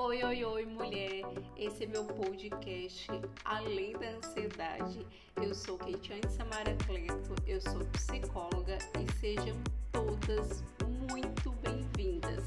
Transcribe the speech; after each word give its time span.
Oi, 0.00 0.22
oi, 0.22 0.44
oi, 0.44 0.64
mulher! 0.64 1.24
Esse 1.56 1.82
é 1.82 1.86
meu 1.88 2.04
podcast 2.04 3.08
Além 3.44 3.94
da 3.94 4.10
Ansiedade. 4.10 5.04
Eu 5.42 5.52
sou 5.52 5.76
Keitiane 5.76 6.22
Samara 6.30 6.76
Cleto, 6.86 7.34
eu 7.44 7.60
sou 7.60 7.84
psicóloga 7.86 8.78
e 8.96 9.12
sejam 9.18 9.56
todas 9.90 10.62
muito 11.10 11.50
bem-vindas. 11.50 12.44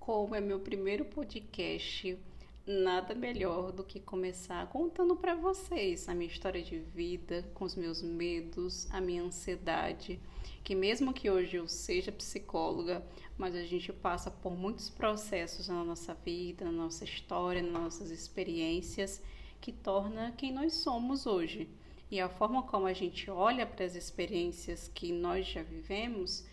Como 0.00 0.34
é 0.34 0.40
meu 0.40 0.60
primeiro 0.60 1.04
podcast, 1.04 2.18
nada 2.66 3.14
melhor 3.14 3.72
do 3.72 3.84
que 3.84 4.00
começar 4.00 4.66
contando 4.68 5.14
para 5.14 5.34
vocês 5.34 6.08
a 6.08 6.14
minha 6.14 6.30
história 6.30 6.62
de 6.62 6.78
vida, 6.78 7.44
com 7.52 7.64
os 7.64 7.76
meus 7.76 8.00
medos, 8.00 8.88
a 8.90 9.00
minha 9.00 9.22
ansiedade, 9.22 10.18
que 10.62 10.74
mesmo 10.74 11.12
que 11.12 11.30
hoje 11.30 11.56
eu 11.56 11.68
seja 11.68 12.10
psicóloga, 12.10 13.04
mas 13.36 13.54
a 13.54 13.62
gente 13.64 13.92
passa 13.92 14.30
por 14.30 14.56
muitos 14.56 14.88
processos 14.88 15.68
na 15.68 15.84
nossa 15.84 16.14
vida, 16.14 16.64
na 16.64 16.72
nossa 16.72 17.04
história, 17.04 17.62
nas 17.62 17.72
nossas 17.72 18.10
experiências, 18.10 19.22
que 19.60 19.70
torna 19.70 20.32
quem 20.32 20.52
nós 20.52 20.74
somos 20.74 21.26
hoje. 21.26 21.68
E 22.10 22.20
a 22.20 22.28
forma 22.28 22.62
como 22.62 22.86
a 22.86 22.92
gente 22.92 23.30
olha 23.30 23.66
para 23.66 23.84
as 23.84 23.94
experiências 23.94 24.88
que 24.88 25.12
nós 25.12 25.46
já 25.46 25.62
vivemos 25.62 26.46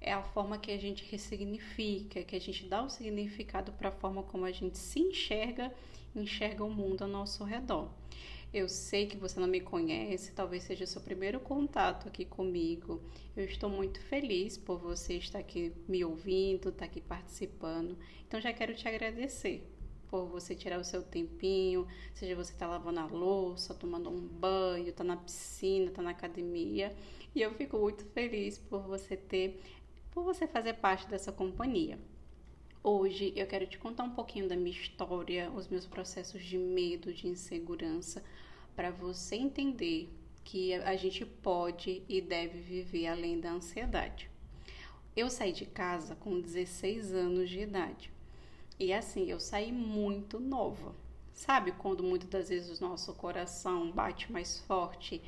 é 0.00 0.12
a 0.12 0.22
forma 0.22 0.58
que 0.58 0.70
a 0.70 0.78
gente 0.78 1.04
ressignifica, 1.10 2.22
que 2.22 2.36
a 2.36 2.40
gente 2.40 2.64
dá 2.66 2.82
o 2.82 2.90
significado 2.90 3.72
para 3.72 3.88
a 3.88 3.92
forma 3.92 4.22
como 4.22 4.44
a 4.44 4.52
gente 4.52 4.78
se 4.78 5.00
enxerga, 5.00 5.72
enxerga 6.14 6.64
o 6.64 6.70
mundo 6.70 7.02
ao 7.02 7.08
nosso 7.08 7.44
redor. 7.44 7.90
Eu 8.52 8.68
sei 8.68 9.06
que 9.06 9.16
você 9.16 9.38
não 9.38 9.48
me 9.48 9.60
conhece, 9.60 10.32
talvez 10.32 10.62
seja 10.62 10.86
seu 10.86 11.00
primeiro 11.00 11.40
contato 11.40 12.08
aqui 12.08 12.24
comigo. 12.24 13.02
Eu 13.36 13.44
estou 13.44 13.68
muito 13.68 14.00
feliz 14.00 14.56
por 14.56 14.78
você 14.78 15.14
estar 15.14 15.40
aqui 15.40 15.72
me 15.86 16.04
ouvindo, 16.04 16.68
estar 16.68 16.86
aqui 16.86 17.00
participando. 17.00 17.98
Então 18.26 18.40
já 18.40 18.52
quero 18.52 18.74
te 18.74 18.88
agradecer 18.88 19.68
por 20.08 20.26
você 20.26 20.54
tirar 20.54 20.78
o 20.78 20.84
seu 20.84 21.02
tempinho, 21.02 21.86
seja 22.14 22.34
você 22.36 22.52
está 22.52 22.66
lavando 22.66 23.00
a 23.00 23.06
louça, 23.06 23.74
tomando 23.74 24.08
um 24.08 24.20
banho, 24.20 24.88
está 24.88 25.02
na 25.02 25.16
piscina, 25.16 25.88
está 25.88 26.00
na 26.00 26.10
academia. 26.10 26.94
E 27.34 27.42
eu 27.42 27.52
fico 27.52 27.76
muito 27.78 28.04
feliz 28.06 28.58
por 28.58 28.82
você 28.82 29.16
ter 29.16 29.60
por 30.16 30.24
você 30.24 30.46
fazer 30.46 30.72
parte 30.72 31.06
dessa 31.08 31.30
companhia. 31.30 31.98
Hoje 32.82 33.34
eu 33.36 33.46
quero 33.46 33.66
te 33.66 33.76
contar 33.76 34.02
um 34.04 34.14
pouquinho 34.14 34.48
da 34.48 34.56
minha 34.56 34.70
história, 34.70 35.50
os 35.50 35.68
meus 35.68 35.84
processos 35.84 36.42
de 36.42 36.56
medo, 36.56 37.12
de 37.12 37.28
insegurança, 37.28 38.24
para 38.74 38.90
você 38.90 39.36
entender 39.36 40.08
que 40.42 40.72
a 40.72 40.96
gente 40.96 41.26
pode 41.26 42.02
e 42.08 42.22
deve 42.22 42.58
viver 42.58 43.08
além 43.08 43.38
da 43.38 43.50
ansiedade. 43.50 44.30
Eu 45.14 45.28
saí 45.28 45.52
de 45.52 45.66
casa 45.66 46.16
com 46.16 46.40
16 46.40 47.12
anos 47.12 47.50
de 47.50 47.60
idade. 47.60 48.10
E 48.80 48.94
assim, 48.94 49.30
eu 49.30 49.38
saí 49.38 49.70
muito 49.70 50.40
nova. 50.40 50.94
Sabe 51.34 51.72
quando 51.72 52.02
muitas 52.02 52.30
das 52.30 52.48
vezes 52.48 52.80
o 52.80 52.88
nosso 52.88 53.12
coração 53.12 53.92
bate 53.92 54.32
mais 54.32 54.60
forte 54.60 55.20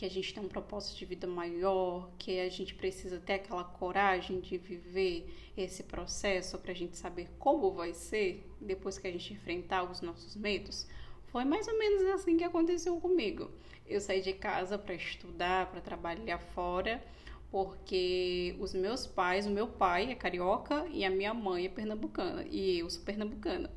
que 0.00 0.06
a 0.06 0.08
gente 0.08 0.32
tem 0.32 0.42
um 0.42 0.48
propósito 0.48 0.96
de 0.96 1.04
vida 1.04 1.26
maior, 1.26 2.10
que 2.18 2.40
a 2.40 2.48
gente 2.48 2.74
precisa 2.74 3.20
ter 3.20 3.34
aquela 3.34 3.64
coragem 3.64 4.40
de 4.40 4.56
viver 4.56 5.30
esse 5.54 5.82
processo 5.82 6.56
para 6.56 6.72
a 6.72 6.74
gente 6.74 6.96
saber 6.96 7.28
como 7.38 7.70
vai 7.70 7.92
ser 7.92 8.50
depois 8.58 8.96
que 8.96 9.06
a 9.06 9.12
gente 9.12 9.34
enfrentar 9.34 9.82
os 9.82 10.00
nossos 10.00 10.34
medos. 10.36 10.86
Foi 11.26 11.44
mais 11.44 11.68
ou 11.68 11.78
menos 11.78 12.02
assim 12.14 12.38
que 12.38 12.44
aconteceu 12.44 12.98
comigo. 12.98 13.50
Eu 13.86 14.00
saí 14.00 14.22
de 14.22 14.32
casa 14.32 14.78
para 14.78 14.94
estudar, 14.94 15.70
para 15.70 15.82
trabalhar 15.82 16.38
fora, 16.38 17.04
porque 17.50 18.56
os 18.58 18.72
meus 18.72 19.06
pais, 19.06 19.46
o 19.46 19.50
meu 19.50 19.68
pai 19.68 20.10
é 20.10 20.14
carioca 20.14 20.86
e 20.90 21.04
a 21.04 21.10
minha 21.10 21.34
mãe 21.34 21.66
é 21.66 21.68
pernambucana, 21.68 22.46
e 22.48 22.78
eu 22.78 22.88
sou 22.88 23.02
pernambucana. 23.02 23.70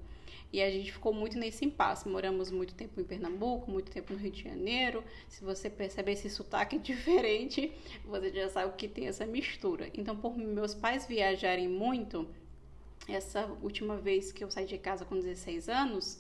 E 0.54 0.62
a 0.62 0.70
gente 0.70 0.92
ficou 0.92 1.12
muito 1.12 1.36
nesse 1.36 1.66
impasse. 1.66 2.08
Moramos 2.08 2.52
muito 2.52 2.76
tempo 2.76 3.02
em 3.02 3.04
Pernambuco, 3.04 3.72
muito 3.72 3.92
tempo 3.92 4.14
no 4.14 4.20
Rio 4.20 4.30
de 4.30 4.44
Janeiro. 4.44 5.04
Se 5.28 5.44
você 5.44 5.68
perceber 5.68 6.12
esse 6.12 6.30
sotaque 6.30 6.78
diferente, 6.80 7.74
você 8.06 8.32
já 8.32 8.48
sabe 8.50 8.72
que 8.78 8.88
tem 8.88 9.08
essa 9.08 9.26
mistura. 9.26 9.90
Então, 9.96 10.16
por 10.16 10.38
meus 10.38 10.76
pais 10.76 11.08
viajarem 11.08 11.68
muito, 11.68 12.30
essa 13.08 13.48
última 13.64 13.98
vez 13.98 14.32
que 14.32 14.44
eu 14.44 14.52
saí 14.52 14.68
de 14.68 14.78
casa 14.78 15.04
com 15.04 15.16
16 15.16 15.70
anos, 15.70 16.20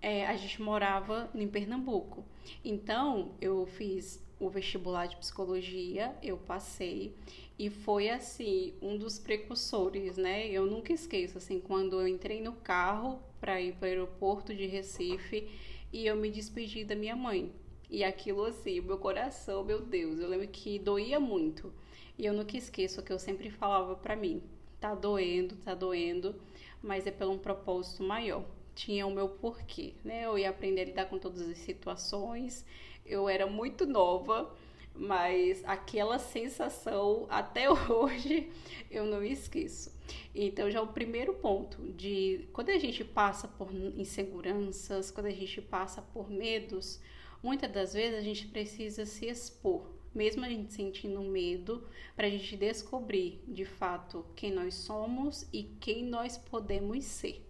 é, 0.00 0.26
a 0.26 0.34
gente 0.34 0.62
morava 0.62 1.30
em 1.34 1.46
Pernambuco. 1.46 2.24
Então, 2.64 3.32
eu 3.38 3.66
fiz 3.66 4.18
o 4.40 4.48
vestibular 4.48 5.06
de 5.06 5.16
psicologia, 5.16 6.16
eu 6.22 6.38
passei 6.38 7.14
e 7.58 7.70
foi 7.70 8.08
assim 8.08 8.74
um 8.80 8.96
dos 8.96 9.18
precursores, 9.18 10.16
né? 10.16 10.48
Eu 10.48 10.66
nunca 10.66 10.92
esqueço 10.92 11.38
assim 11.38 11.60
quando 11.60 12.00
eu 12.00 12.08
entrei 12.08 12.40
no 12.40 12.52
carro 12.52 13.22
para 13.40 13.60
ir 13.60 13.74
para 13.74 13.86
o 13.86 13.88
aeroporto 13.88 14.54
de 14.54 14.66
Recife 14.66 15.48
e 15.92 16.06
eu 16.06 16.16
me 16.16 16.30
despedi 16.30 16.84
da 16.84 16.94
minha 16.94 17.16
mãe. 17.16 17.52
E 17.90 18.02
aquilo 18.02 18.44
assim, 18.44 18.80
meu 18.80 18.98
coração, 18.98 19.64
meu 19.64 19.82
Deus, 19.82 20.18
eu 20.18 20.28
lembro 20.28 20.48
que 20.48 20.78
doía 20.78 21.20
muito. 21.20 21.72
E 22.18 22.24
eu 22.24 22.32
nunca 22.32 22.56
esqueço 22.56 23.02
que 23.02 23.12
eu 23.12 23.18
sempre 23.18 23.50
falava 23.50 23.94
para 23.96 24.16
mim: 24.16 24.42
tá 24.80 24.94
doendo, 24.94 25.56
tá 25.56 25.74
doendo, 25.74 26.34
mas 26.82 27.06
é 27.06 27.10
pelo 27.10 27.32
um 27.32 27.38
propósito 27.38 28.02
maior 28.02 28.44
tinha 28.74 29.06
o 29.06 29.10
meu 29.10 29.28
porquê, 29.28 29.94
né? 30.04 30.24
Eu 30.24 30.38
ia 30.38 30.50
aprender 30.50 30.82
a 30.82 30.84
lidar 30.84 31.06
com 31.06 31.18
todas 31.18 31.42
as 31.42 31.58
situações. 31.58 32.64
Eu 33.04 33.28
era 33.28 33.46
muito 33.46 33.86
nova, 33.86 34.54
mas 34.94 35.62
aquela 35.64 36.18
sensação 36.18 37.26
até 37.28 37.70
hoje 37.90 38.50
eu 38.90 39.04
não 39.04 39.22
esqueço. 39.24 39.92
Então 40.34 40.70
já 40.70 40.78
é 40.78 40.82
o 40.82 40.88
primeiro 40.88 41.34
ponto 41.34 41.82
de 41.92 42.48
quando 42.52 42.70
a 42.70 42.78
gente 42.78 43.04
passa 43.04 43.48
por 43.48 43.72
inseguranças, 43.72 45.10
quando 45.10 45.26
a 45.26 45.30
gente 45.30 45.60
passa 45.60 46.02
por 46.02 46.30
medos, 46.30 47.00
muitas 47.42 47.70
das 47.70 47.94
vezes 47.94 48.18
a 48.18 48.22
gente 48.22 48.46
precisa 48.46 49.06
se 49.06 49.26
expor, 49.26 49.86
mesmo 50.14 50.44
a 50.44 50.48
gente 50.48 50.72
sentindo 50.72 51.20
medo, 51.22 51.86
para 52.14 52.26
a 52.26 52.30
gente 52.30 52.56
descobrir 52.56 53.42
de 53.48 53.64
fato 53.64 54.24
quem 54.36 54.52
nós 54.52 54.74
somos 54.74 55.46
e 55.52 55.64
quem 55.80 56.04
nós 56.04 56.36
podemos 56.36 57.04
ser. 57.04 57.44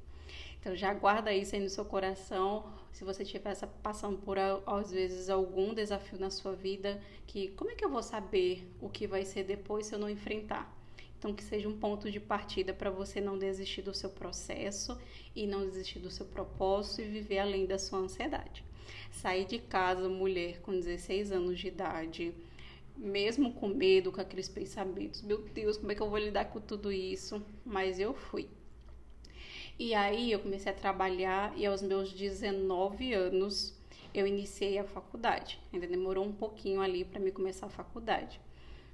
Então 0.60 0.76
já 0.76 0.94
guarda 0.94 1.34
isso 1.34 1.56
aí 1.56 1.60
no 1.60 1.68
seu 1.68 1.84
coração. 1.84 2.72
Se 2.92 3.04
você 3.04 3.22
estiver 3.22 3.56
passando 3.82 4.18
por 4.18 4.38
às 4.38 4.90
vezes 4.90 5.28
algum 5.30 5.74
desafio 5.74 6.18
na 6.18 6.30
sua 6.30 6.52
vida, 6.52 7.02
que 7.26 7.48
como 7.52 7.70
é 7.70 7.74
que 7.74 7.84
eu 7.84 7.88
vou 7.88 8.02
saber 8.02 8.68
o 8.80 8.88
que 8.88 9.06
vai 9.06 9.24
ser 9.24 9.44
depois 9.44 9.86
se 9.86 9.94
eu 9.94 9.98
não 9.98 10.10
enfrentar? 10.10 10.70
Então 11.18 11.34
que 11.34 11.42
seja 11.42 11.68
um 11.68 11.78
ponto 11.78 12.10
de 12.10 12.20
partida 12.20 12.74
para 12.74 12.90
você 12.90 13.20
não 13.20 13.38
desistir 13.38 13.82
do 13.82 13.94
seu 13.94 14.10
processo 14.10 14.98
e 15.34 15.46
não 15.46 15.64
desistir 15.64 16.00
do 16.00 16.10
seu 16.10 16.26
propósito 16.26 17.00
e 17.00 17.08
viver 17.08 17.38
além 17.38 17.64
da 17.64 17.78
sua 17.78 18.00
ansiedade. 18.00 18.64
Sair 19.10 19.46
de 19.46 19.58
casa, 19.58 20.08
mulher 20.08 20.60
com 20.60 20.72
16 20.72 21.32
anos 21.32 21.58
de 21.58 21.68
idade, 21.68 22.34
mesmo 22.96 23.52
com 23.54 23.68
medo, 23.68 24.12
com 24.12 24.20
aqueles 24.20 24.48
pensamentos, 24.48 25.22
meu 25.22 25.38
Deus, 25.38 25.76
como 25.76 25.92
é 25.92 25.94
que 25.94 26.02
eu 26.02 26.10
vou 26.10 26.18
lidar 26.18 26.46
com 26.46 26.60
tudo 26.60 26.92
isso? 26.92 27.42
Mas 27.64 27.98
eu 27.98 28.12
fui. 28.12 28.48
E 29.78 29.94
aí 29.94 30.30
eu 30.30 30.38
comecei 30.38 30.70
a 30.70 30.74
trabalhar 30.74 31.52
e 31.56 31.66
aos 31.66 31.82
meus 31.82 32.12
19 32.12 33.12
anos 33.14 33.74
eu 34.14 34.26
iniciei 34.26 34.78
a 34.78 34.84
faculdade. 34.84 35.58
Ainda 35.72 35.86
demorou 35.86 36.24
um 36.24 36.32
pouquinho 36.32 36.80
ali 36.80 37.04
para 37.04 37.18
me 37.20 37.32
começar 37.32 37.66
a 37.66 37.70
faculdade. 37.70 38.40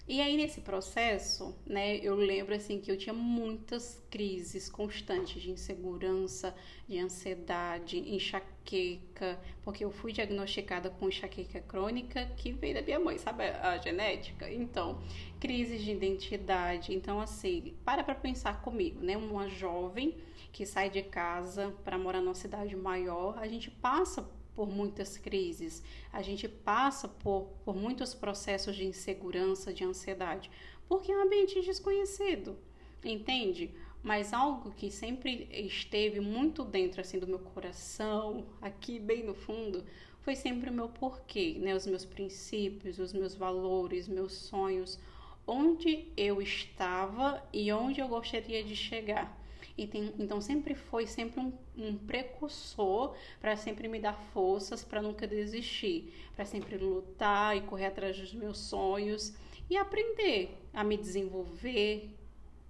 E 0.08 0.22
aí 0.22 0.38
nesse 0.38 0.62
processo, 0.62 1.54
né, 1.66 1.96
eu 1.96 2.14
lembro 2.14 2.54
assim 2.54 2.80
que 2.80 2.90
eu 2.90 2.96
tinha 2.96 3.12
muitas 3.12 4.02
crises 4.08 4.66
constantes 4.70 5.42
de 5.42 5.50
insegurança, 5.50 6.54
de 6.88 6.98
ansiedade, 6.98 7.98
enxaqueca, 7.98 9.38
porque 9.62 9.84
eu 9.84 9.90
fui 9.90 10.10
diagnosticada 10.10 10.88
com 10.88 11.08
enxaqueca 11.08 11.60
crônica 11.60 12.24
que 12.38 12.52
veio 12.52 12.76
da 12.76 12.80
minha 12.80 12.98
mãe, 12.98 13.18
sabe 13.18 13.44
a 13.44 13.76
genética? 13.76 14.50
Então, 14.50 14.98
crises 15.38 15.82
de 15.82 15.90
identidade. 15.90 16.94
Então 16.94 17.20
assim, 17.20 17.74
para 17.84 18.02
para 18.02 18.14
pensar 18.14 18.62
comigo, 18.62 19.02
né, 19.02 19.14
uma 19.14 19.46
jovem 19.50 20.16
que 20.52 20.66
sai 20.66 20.90
de 20.90 21.02
casa 21.02 21.74
para 21.84 21.98
morar 21.98 22.20
numa 22.20 22.34
cidade 22.34 22.74
maior, 22.76 23.38
a 23.38 23.46
gente 23.46 23.70
passa 23.70 24.28
por 24.54 24.68
muitas 24.68 25.16
crises, 25.16 25.82
a 26.12 26.20
gente 26.20 26.48
passa 26.48 27.06
por, 27.06 27.48
por 27.64 27.76
muitos 27.76 28.14
processos 28.14 28.74
de 28.74 28.84
insegurança, 28.84 29.72
de 29.72 29.84
ansiedade, 29.84 30.50
porque 30.88 31.12
é 31.12 31.16
um 31.16 31.22
ambiente 31.22 31.60
desconhecido, 31.60 32.58
entende? 33.04 33.70
Mas 34.02 34.32
algo 34.32 34.72
que 34.72 34.90
sempre 34.90 35.48
esteve 35.52 36.18
muito 36.18 36.64
dentro 36.64 37.00
assim 37.00 37.18
do 37.18 37.26
meu 37.26 37.38
coração, 37.38 38.46
aqui 38.60 38.98
bem 38.98 39.22
no 39.22 39.34
fundo, 39.34 39.84
foi 40.22 40.34
sempre 40.34 40.70
o 40.70 40.72
meu 40.72 40.88
porquê, 40.88 41.56
né? 41.60 41.74
Os 41.74 41.86
meus 41.86 42.04
princípios, 42.04 42.98
os 42.98 43.12
meus 43.12 43.34
valores, 43.34 44.08
meus 44.08 44.32
sonhos, 44.32 44.98
onde 45.46 46.08
eu 46.16 46.42
estava 46.42 47.42
e 47.52 47.72
onde 47.72 48.00
eu 48.00 48.08
gostaria 48.08 48.62
de 48.62 48.76
chegar. 48.76 49.37
E 49.78 49.86
tem, 49.86 50.12
então 50.18 50.40
sempre 50.40 50.74
foi 50.74 51.06
sempre 51.06 51.40
um, 51.40 51.52
um 51.76 51.96
precursor 51.96 53.14
para 53.40 53.56
sempre 53.56 53.86
me 53.88 54.00
dar 54.00 54.14
forças 54.34 54.84
para 54.84 55.00
nunca 55.00 55.26
desistir, 55.26 56.12
para 56.34 56.44
sempre 56.44 56.76
lutar 56.76 57.56
e 57.56 57.60
correr 57.60 57.86
atrás 57.86 58.18
dos 58.18 58.34
meus 58.34 58.58
sonhos 58.58 59.32
e 59.70 59.76
aprender 59.76 60.58
a 60.74 60.82
me 60.82 60.96
desenvolver, 60.96 62.18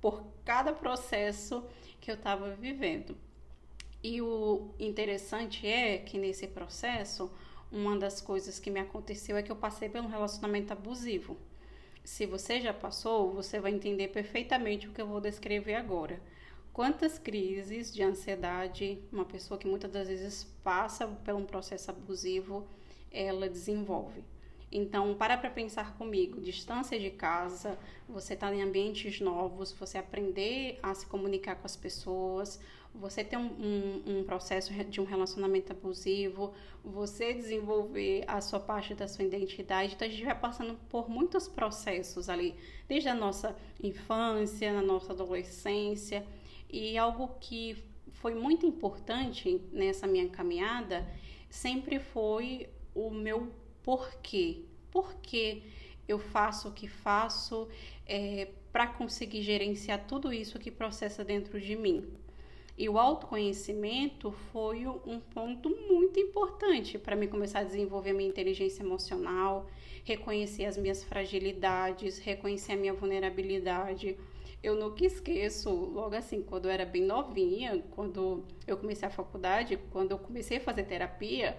por 0.00 0.24
cada 0.44 0.72
processo 0.72 1.64
que 2.00 2.10
eu 2.10 2.14
estava 2.14 2.50
vivendo. 2.50 3.16
E 4.02 4.22
o 4.22 4.70
interessante 4.78 5.66
é 5.66 5.98
que 5.98 6.18
nesse 6.18 6.46
processo, 6.46 7.30
uma 7.70 7.98
das 7.98 8.20
coisas 8.20 8.58
que 8.58 8.70
me 8.70 8.80
aconteceu 8.80 9.36
é 9.36 9.42
que 9.42 9.50
eu 9.50 9.56
passei 9.56 9.88
por 9.88 10.00
um 10.00 10.06
relacionamento 10.06 10.72
abusivo. 10.72 11.36
Se 12.04 12.24
você 12.24 12.60
já 12.60 12.72
passou, 12.72 13.32
você 13.32 13.60
vai 13.60 13.72
entender 13.72 14.08
perfeitamente 14.08 14.88
o 14.88 14.92
que 14.92 15.02
eu 15.02 15.06
vou 15.06 15.20
descrever 15.20 15.74
agora. 15.74 16.20
Quantas 16.78 17.18
crises 17.18 17.92
de 17.92 18.04
ansiedade 18.04 19.00
uma 19.10 19.24
pessoa 19.24 19.58
que 19.58 19.66
muitas 19.66 19.90
das 19.90 20.06
vezes 20.06 20.44
passa 20.62 21.08
por 21.08 21.34
um 21.34 21.44
processo 21.44 21.90
abusivo, 21.90 22.68
ela 23.10 23.48
desenvolve. 23.48 24.22
Então, 24.70 25.12
para 25.12 25.36
para 25.36 25.50
pensar 25.50 25.96
comigo, 25.98 26.40
distância 26.40 26.96
de 26.96 27.10
casa, 27.10 27.76
você 28.08 28.34
está 28.34 28.54
em 28.54 28.62
ambientes 28.62 29.20
novos, 29.20 29.72
você 29.72 29.98
aprender 29.98 30.78
a 30.80 30.94
se 30.94 31.04
comunicar 31.06 31.56
com 31.56 31.66
as 31.66 31.74
pessoas, 31.74 32.60
você 32.94 33.24
ter 33.24 33.36
um, 33.36 33.50
um, 33.58 34.02
um, 34.06 34.24
processo 34.24 34.72
de 34.72 35.00
um 35.00 35.04
relacionamento 35.04 35.72
abusivo, 35.72 36.54
você 36.84 37.34
desenvolver 37.34 38.22
a 38.28 38.40
sua 38.40 38.60
parte 38.60 38.94
da 38.94 39.08
sua 39.08 39.24
identidade. 39.24 39.94
Então, 39.96 40.06
a 40.06 40.10
gente 40.12 40.24
vai 40.24 40.38
passando 40.38 40.78
por 40.88 41.10
muitos 41.10 41.48
processos 41.48 42.28
ali, 42.28 42.54
desde 42.86 43.08
a 43.08 43.16
nossa 43.16 43.56
infância, 43.82 44.72
na 44.72 44.82
nossa 44.82 45.12
adolescência. 45.12 46.24
E 46.68 46.98
algo 46.98 47.28
que 47.40 47.82
foi 48.12 48.34
muito 48.34 48.66
importante 48.66 49.60
nessa 49.72 50.06
minha 50.06 50.28
caminhada 50.28 51.08
sempre 51.48 51.98
foi 51.98 52.68
o 52.94 53.10
meu 53.10 53.52
porquê. 53.82 54.64
Por 54.90 55.14
que 55.16 55.62
eu 56.06 56.18
faço 56.18 56.68
o 56.68 56.72
que 56.72 56.88
faço 56.88 57.68
é, 58.06 58.48
para 58.72 58.86
conseguir 58.86 59.42
gerenciar 59.42 60.06
tudo 60.06 60.32
isso 60.32 60.58
que 60.58 60.70
processa 60.70 61.24
dentro 61.24 61.60
de 61.60 61.76
mim? 61.76 62.06
E 62.76 62.88
o 62.88 62.96
autoconhecimento 62.96 64.30
foi 64.52 64.86
um 64.86 65.18
ponto 65.18 65.68
muito 65.68 66.20
importante 66.20 66.96
para 66.96 67.16
mim 67.16 67.26
começar 67.26 67.60
a 67.60 67.64
desenvolver 67.64 68.12
minha 68.12 68.28
inteligência 68.28 68.84
emocional, 68.84 69.68
reconhecer 70.04 70.64
as 70.64 70.76
minhas 70.76 71.02
fragilidades, 71.02 72.18
reconhecer 72.18 72.72
a 72.72 72.76
minha 72.76 72.94
vulnerabilidade. 72.94 74.16
Eu 74.62 74.74
nunca 74.74 75.04
esqueço, 75.04 75.70
logo 75.70 76.14
assim, 76.16 76.42
quando 76.42 76.66
eu 76.66 76.72
era 76.72 76.84
bem 76.84 77.02
novinha, 77.02 77.82
quando 77.92 78.44
eu 78.66 78.76
comecei 78.76 79.06
a 79.06 79.10
faculdade, 79.10 79.78
quando 79.90 80.10
eu 80.10 80.18
comecei 80.18 80.58
a 80.58 80.60
fazer 80.60 80.82
terapia, 80.84 81.56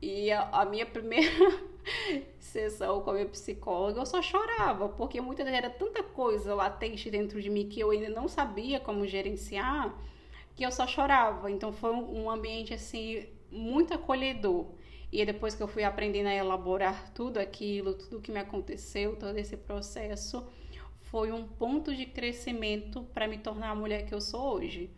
e 0.00 0.32
a, 0.32 0.48
a 0.50 0.64
minha 0.64 0.84
primeira 0.86 1.30
sessão 2.38 3.00
com 3.02 3.10
a 3.10 3.14
minha 3.14 3.28
psicóloga, 3.28 4.00
eu 4.00 4.06
só 4.06 4.20
chorava, 4.20 4.88
porque 4.88 5.20
muitas 5.20 5.44
vezes 5.44 5.58
era 5.58 5.70
tanta 5.70 6.02
coisa 6.02 6.54
latente 6.54 7.10
dentro 7.10 7.40
de 7.40 7.48
mim 7.48 7.68
que 7.68 7.80
eu 7.80 7.90
ainda 7.90 8.08
não 8.08 8.26
sabia 8.26 8.80
como 8.80 9.06
gerenciar, 9.06 9.94
que 10.56 10.64
eu 10.64 10.72
só 10.72 10.86
chorava. 10.86 11.50
Então 11.50 11.72
foi 11.72 11.92
um 11.92 12.30
ambiente 12.30 12.74
assim 12.74 13.26
muito 13.50 13.94
acolhedor. 13.94 14.66
E 15.12 15.24
depois 15.26 15.54
que 15.54 15.62
eu 15.62 15.68
fui 15.68 15.84
aprendendo 15.84 16.28
a 16.28 16.34
elaborar 16.34 17.12
tudo 17.12 17.38
aquilo, 17.38 17.94
tudo 17.94 18.20
que 18.20 18.32
me 18.32 18.40
aconteceu, 18.40 19.14
todo 19.16 19.36
esse 19.36 19.58
processo, 19.58 20.42
foi 21.12 21.30
um 21.30 21.46
ponto 21.46 21.94
de 21.94 22.06
crescimento 22.06 23.02
para 23.12 23.28
me 23.28 23.36
tornar 23.36 23.68
a 23.68 23.74
mulher 23.74 24.06
que 24.06 24.14
eu 24.14 24.20
sou 24.20 24.54
hoje. 24.54 24.90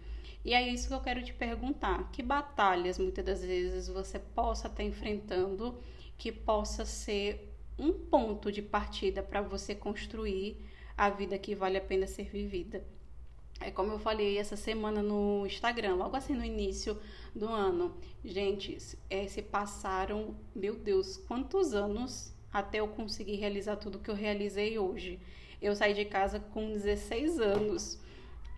E 0.44 0.54
é 0.54 0.66
isso 0.66 0.86
que 0.86 0.94
eu 0.94 1.00
quero 1.00 1.24
te 1.24 1.34
perguntar: 1.34 2.08
que 2.12 2.22
batalhas 2.22 2.98
muitas 2.98 3.24
das 3.24 3.44
vezes 3.44 3.88
você 3.88 4.20
possa 4.20 4.68
estar 4.68 4.84
enfrentando 4.84 5.76
que 6.16 6.30
possa 6.30 6.84
ser 6.84 7.52
um 7.76 7.92
ponto 7.92 8.52
de 8.52 8.62
partida 8.62 9.24
para 9.24 9.42
você 9.42 9.74
construir 9.74 10.64
a 10.96 11.10
vida 11.10 11.36
que 11.36 11.52
vale 11.52 11.78
a 11.78 11.80
pena 11.80 12.06
ser 12.06 12.30
vivida? 12.30 12.86
É 13.60 13.72
como 13.72 13.90
eu 13.90 13.98
falei 13.98 14.38
essa 14.38 14.56
semana 14.56 15.02
no 15.02 15.44
Instagram, 15.44 15.96
logo 15.96 16.16
assim 16.16 16.34
no 16.34 16.44
início 16.44 16.96
do 17.34 17.48
ano. 17.48 17.96
Gente, 18.24 18.78
é, 19.10 19.26
se 19.26 19.42
passaram, 19.42 20.36
meu 20.54 20.76
Deus, 20.76 21.16
quantos 21.16 21.74
anos 21.74 22.32
até 22.52 22.78
eu 22.78 22.86
conseguir 22.86 23.34
realizar 23.34 23.76
tudo 23.76 23.98
que 23.98 24.10
eu 24.10 24.14
realizei 24.14 24.78
hoje. 24.78 25.18
Eu 25.64 25.74
saí 25.74 25.94
de 25.94 26.04
casa 26.04 26.38
com 26.38 26.72
16 26.72 27.40
anos. 27.40 27.98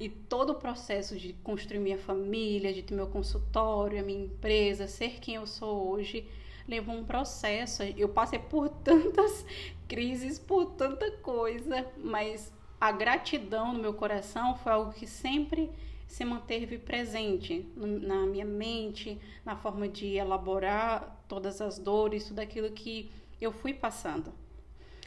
E 0.01 0.09
todo 0.09 0.51
o 0.51 0.55
processo 0.57 1.17
de 1.17 1.35
construir 1.35 1.79
minha 1.79 1.97
família, 1.97 2.75
de 2.75 2.83
ter 2.83 2.95
meu 2.95 3.07
consultório, 3.07 4.01
a 4.01 4.03
minha 4.03 4.25
empresa, 4.25 4.89
ser 4.89 5.21
quem 5.21 5.37
eu 5.37 5.47
sou 5.47 5.89
hoje, 5.89 6.29
levou 6.67 6.97
um 6.97 7.05
processo. 7.05 7.85
Eu 7.85 8.09
passei 8.09 8.41
por 8.41 8.69
tantas 8.83 9.47
crises, 9.87 10.37
por 10.37 10.73
tanta 10.73 11.09
coisa, 11.19 11.87
mas 11.97 12.53
a 12.81 12.91
gratidão 12.91 13.73
no 13.73 13.79
meu 13.79 13.95
coração 13.95 14.57
foi 14.57 14.73
algo 14.73 14.93
que 14.93 15.07
sempre 15.07 15.71
se 16.09 16.25
manteve 16.25 16.77
presente 16.77 17.65
na 17.77 18.27
minha 18.27 18.45
mente, 18.45 19.17
na 19.45 19.55
forma 19.55 19.87
de 19.87 20.17
elaborar 20.17 21.25
todas 21.29 21.61
as 21.61 21.79
dores, 21.79 22.27
tudo 22.27 22.41
aquilo 22.41 22.71
que 22.73 23.13
eu 23.41 23.53
fui 23.53 23.73
passando. 23.73 24.33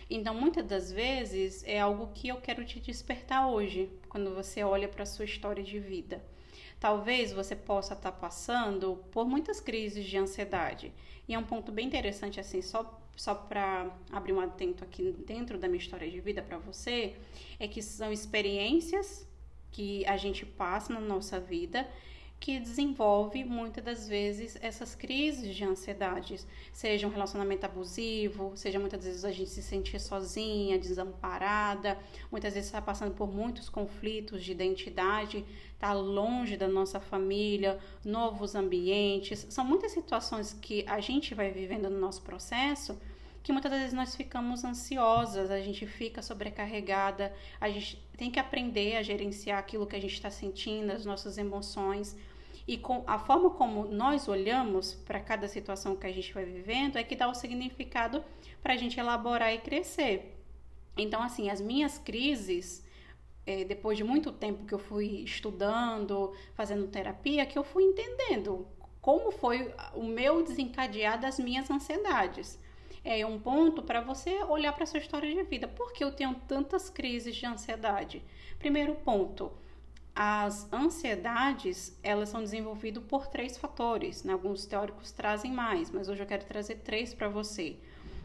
Então, 0.10 0.34
muitas 0.34 0.66
das 0.66 0.92
vezes 0.92 1.64
é 1.66 1.80
algo 1.80 2.12
que 2.14 2.28
eu 2.28 2.38
quero 2.38 2.66
te 2.66 2.80
despertar 2.80 3.48
hoje, 3.48 3.92
quando 4.10 4.34
você 4.34 4.64
olha 4.64 4.88
para 4.88 5.04
a 5.04 5.06
sua 5.06 5.26
história 5.26 5.64
de 5.64 5.80
vida. 5.80 6.24
Talvez 6.80 7.32
você 7.32 7.56
possa 7.56 7.94
estar 7.94 8.12
tá 8.12 8.18
passando 8.18 9.04
por 9.12 9.28
muitas 9.28 9.60
crises 9.60 10.06
de 10.06 10.18
ansiedade. 10.18 10.92
E 11.28 11.36
é 11.36 11.38
um 11.38 11.44
ponto 11.44 11.72
bem 11.72 11.86
interessante, 11.86 12.40
assim, 12.40 12.62
só, 12.62 13.00
só 13.16 13.36
para 13.36 13.96
abrir 14.12 14.34
um 14.34 14.40
atento 14.40 14.84
aqui 14.84 15.12
dentro 15.28 15.60
da 15.60 15.68
minha 15.68 15.80
história 15.80 16.10
de 16.10 16.20
vida 16.20 16.42
para 16.42 16.58
você, 16.58 17.16
é 17.60 17.68
que 17.68 17.82
são 17.82 18.12
experiências 18.12 19.28
que 19.72 20.04
a 20.08 20.18
gente 20.18 20.44
passa 20.44 20.92
na 20.92 21.00
nossa 21.00 21.40
vida 21.40 21.88
que 22.40 22.60
desenvolve 22.60 23.44
muitas 23.44 23.84
das 23.84 24.08
vezes 24.08 24.58
essas 24.62 24.96
crises 24.96 25.54
de 25.54 25.64
ansiedades, 25.66 26.48
seja 26.72 27.06
um 27.06 27.10
relacionamento 27.10 27.66
abusivo, 27.66 28.54
seja 28.56 28.80
muitas 28.80 29.04
vezes 29.04 29.26
a 29.26 29.32
gente 29.32 29.50
se 29.50 29.62
sentir 29.62 30.00
sozinha, 30.00 30.80
desamparada, 30.80 32.00
muitas 32.32 32.54
vezes 32.54 32.70
está 32.70 32.82
passando 32.82 33.14
por 33.14 33.28
muitos 33.32 33.68
conflitos 33.68 34.44
de 34.44 34.54
identidade, 34.54 35.46
está 35.74 35.92
longe 35.92 36.56
da 36.56 36.68
nossa 36.68 37.00
família, 37.00 37.78
novos 38.06 38.56
ambientes, 38.56 39.46
são 39.50 39.66
muitas 39.66 39.92
situações 39.92 40.54
que 40.54 40.86
a 40.88 41.02
gente 41.02 41.36
vai 41.36 41.52
vivendo 41.52 41.90
no 41.90 42.00
nosso 42.00 42.22
processo 42.22 42.98
que 43.44 43.52
muitas 43.52 43.72
vezes 43.72 43.94
nós 43.94 44.16
ficamos 44.16 44.64
ansiosas, 44.64 45.50
a 45.50 45.60
gente 45.60 45.86
fica 45.86 46.22
sobrecarregada, 46.22 47.34
a 47.60 47.70
gente 47.70 47.98
tem 48.18 48.30
que 48.30 48.40
aprender 48.40 48.98
a 48.98 49.04
gerenciar 49.04 49.60
aquilo 49.60 49.88
que 49.88 49.96
a 49.96 50.02
gente 50.02 50.14
está 50.14 50.30
sentindo, 50.30 50.92
as 50.92 51.06
nossas 51.06 51.38
emoções. 51.38 52.18
E 52.68 52.78
com 52.78 53.04
a 53.08 53.18
forma 53.18 53.50
como 53.52 53.86
nós 53.86 54.28
olhamos 54.28 54.94
para 54.94 55.20
cada 55.20 55.48
situação 55.48 55.96
que 55.96 56.06
a 56.06 56.12
gente 56.12 56.34
vai 56.34 56.46
vivendo 56.46 56.98
é 56.98 57.04
que 57.04 57.16
dá 57.16 57.28
o 57.28 57.34
significado 57.34 58.24
para 58.62 58.74
a 58.74 58.78
gente 58.78 59.00
elaborar 59.00 59.54
e 59.54 59.58
crescer. 59.58 60.36
Então, 60.98 61.24
assim, 61.24 61.50
as 61.50 61.62
minhas 61.62 61.98
crises, 61.98 62.86
é, 63.46 63.64
depois 63.64 63.98
de 63.98 64.04
muito 64.04 64.32
tempo 64.32 64.66
que 64.66 64.74
eu 64.74 64.80
fui 64.80 65.24
estudando, 65.24 66.34
fazendo 66.54 66.88
terapia, 66.88 67.46
que 67.46 67.58
eu 67.58 67.64
fui 67.64 67.84
entendendo 67.84 68.68
como 69.02 69.32
foi 69.32 69.74
o 69.96 70.04
meu 70.04 70.44
desencadear 70.44 71.20
das 71.20 71.40
minhas 71.40 71.72
ansiedades. 71.72 72.60
É 73.04 73.26
um 73.26 73.40
ponto 73.40 73.82
para 73.82 74.02
você 74.02 74.44
olhar 74.44 74.74
para 74.74 74.86
sua 74.86 75.00
história 75.00 75.34
de 75.34 75.44
vida. 75.44 75.68
Por 75.68 75.94
que 75.94 76.04
eu 76.04 76.12
tenho 76.12 76.36
tantas 76.48 76.90
crises 76.90 77.36
de 77.36 77.46
ansiedade? 77.46 78.22
Primeiro 78.58 78.96
ponto, 78.96 79.52
as 80.16 80.72
ansiedades, 80.74 81.98
elas 82.04 82.30
são 82.30 82.42
desenvolvidas 82.42 83.04
por 83.06 83.28
três 83.28 83.58
fatores. 83.58 84.24
Né? 84.24 84.34
Alguns 84.34 84.66
teóricos 84.66 85.12
trazem 85.12 85.52
mais, 85.52 85.90
mas 85.90 86.10
hoje 86.10 86.22
eu 86.22 86.28
quero 86.28 86.44
trazer 86.46 86.76
três 86.76 87.14
para 87.14 87.30
você. 87.30 87.78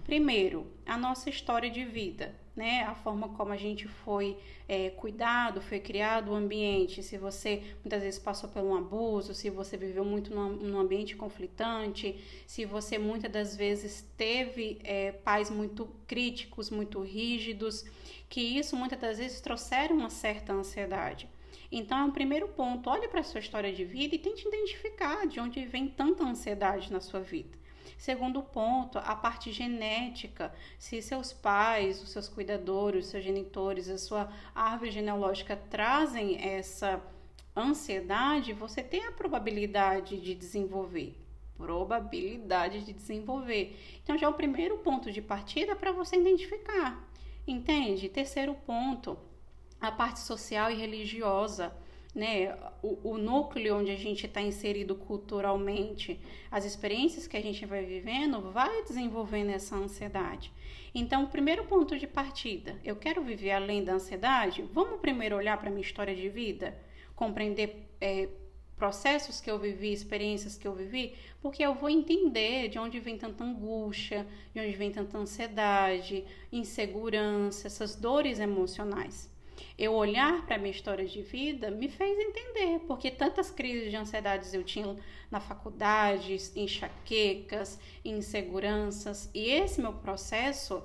Primeiro, 0.05 0.67
a 0.85 0.99
nossa 0.99 1.31
história 1.31 1.71
de 1.71 1.85
vida, 1.85 2.35
né? 2.57 2.83
A 2.85 2.95
forma 2.95 3.29
como 3.31 3.53
a 3.53 3.57
gente 3.57 3.89
foi 3.89 4.37
é, 4.69 4.91
cuidado, 4.91 5.61
foi 5.61 5.81
criado 5.81 6.31
o 6.31 6.35
ambiente. 6.35 7.03
Se 7.03 7.19
você 7.19 7.63
muitas 7.83 8.03
vezes 8.03 8.19
passou 8.19 8.49
por 8.49 8.63
um 8.63 8.75
abuso, 8.75 9.35
se 9.35 9.51
você 9.51 9.77
viveu 9.77 10.05
muito 10.05 10.35
num, 10.35 10.51
num 10.51 10.79
ambiente 10.79 11.17
conflitante, 11.17 12.17
se 12.47 12.65
você 12.65 12.99
muitas 12.99 13.31
das 13.31 13.57
vezes 13.57 14.09
teve 14.17 14.79
é, 14.85 15.13
pais 15.13 15.51
muito 15.51 15.89
críticos, 16.07 16.71
muito 16.71 17.01
rígidos, 17.01 17.85
que 18.29 18.41
isso 18.41 18.77
muitas 18.77 19.01
das 19.01 19.19
vezes 19.19 19.41
trouxeram 19.41 19.97
uma 19.97 20.11
certa 20.11 20.53
ansiedade. 20.53 21.29
Então, 21.71 21.99
é 21.99 22.05
um 22.05 22.11
primeiro 22.11 22.49
ponto. 22.49 22.89
Olhe 22.89 23.09
para 23.09 23.21
a 23.21 23.25
sua 23.25 23.41
história 23.41 23.73
de 23.73 23.85
vida 23.85 24.15
e 24.15 24.19
tente 24.19 24.47
identificar 24.47 25.27
de 25.27 25.41
onde 25.41 25.65
vem 25.65 25.89
tanta 25.89 26.23
ansiedade 26.23 26.93
na 26.93 27.01
sua 27.01 27.21
vida. 27.21 27.64
Segundo 27.97 28.43
ponto, 28.43 28.99
a 28.99 29.15
parte 29.15 29.53
genética. 29.53 30.53
Se 30.79 31.01
seus 31.03 31.33
pais, 31.33 32.03
os 32.03 32.11
seus 32.11 32.29
cuidadores, 32.29 33.07
os 33.07 33.11
seus 33.11 33.25
genitores, 33.25 33.89
a 33.89 33.99
sua 33.99 34.33
árvore 34.55 34.91
genealógica 34.91 35.57
trazem 35.57 36.43
essa 36.43 37.03
ansiedade, 37.57 38.53
você 38.53 38.83
tem 38.83 39.07
a 39.07 39.13
probabilidade 39.13 40.21
de 40.21 40.35
desenvolver. 40.35 41.17
Probabilidade 41.57 42.85
de 42.85 42.93
desenvolver. 42.93 43.79
Então, 44.03 44.19
já 44.19 44.27
é 44.27 44.31
o 44.31 44.35
primeiro 44.35 44.79
ponto 44.79 45.13
de 45.13 45.23
partida 45.23 45.77
para 45.77 45.93
você 45.93 46.17
identificar. 46.17 47.09
Entende? 47.47 48.09
Terceiro 48.09 48.55
ponto 48.67 49.17
a 49.81 49.93
parte 49.93 50.21
social 50.21 50.71
e 50.71 50.75
religiosa, 50.75 51.73
né, 52.15 52.57
o, 52.81 53.11
o 53.13 53.19
núcleo 53.19 53.77
onde 53.77 53.91
a 53.91 53.97
gente 53.97 54.27
está 54.27 54.41
inserido 54.41 54.95
culturalmente, 54.95 56.21
as 56.51 56.65
experiências 56.65 57.27
que 57.27 57.37
a 57.37 57.43
gente 57.43 57.67
vai 57.67 57.85
vivendo, 57.85 58.53
vai 58.53 58.85
desenvolvendo 58.85 59.51
essa 59.51 59.75
ansiedade. 59.75 60.53
Então, 60.95 61.27
primeiro 61.27 61.65
ponto 61.65 61.99
de 61.99 62.07
partida, 62.07 62.79
eu 62.85 62.95
quero 62.95 63.23
viver 63.23 63.51
além 63.51 63.83
da 63.83 63.95
ansiedade? 63.95 64.63
Vamos 64.73 65.01
primeiro 65.01 65.37
olhar 65.37 65.59
para 65.59 65.69
a 65.69 65.73
minha 65.73 65.85
história 65.85 66.15
de 66.15 66.29
vida, 66.29 66.79
compreender 67.17 67.89
é, 68.01 68.29
processos 68.77 69.41
que 69.41 69.51
eu 69.51 69.59
vivi, 69.59 69.93
experiências 69.93 70.57
que 70.57 70.69
eu 70.69 70.75
vivi, 70.75 71.15
porque 71.43 71.65
eu 71.65 71.75
vou 71.75 71.91
entender 71.91 72.69
de 72.69 72.79
onde 72.79 73.01
vem 73.01 73.19
tanta 73.19 73.43
angústia, 73.43 74.25
de 74.55 74.61
onde 74.61 74.77
vem 74.77 74.93
tanta 74.93 75.19
ansiedade, 75.19 76.25
insegurança, 76.53 77.67
essas 77.67 77.97
dores 77.97 78.39
emocionais 78.39 79.34
eu 79.79 79.93
olhar 79.93 80.45
para 80.47 80.57
a 80.57 80.59
minha 80.59 80.71
história 80.71 81.05
de 81.05 81.23
vida 81.23 81.71
me 81.71 81.89
fez 81.89 82.19
entender 82.19 82.81
porque 82.87 83.11
tantas 83.11 83.51
crises 83.51 83.91
de 83.91 83.97
ansiedades 83.97 84.55
eu 84.55 84.63
tinha 84.63 84.97
na 85.31 85.41
faculdade, 85.41 86.37
enxaquecas, 86.55 87.79
inseguranças, 88.05 89.31
e 89.35 89.51
esse 89.51 89.81
meu 89.81 89.93
processo 89.93 90.83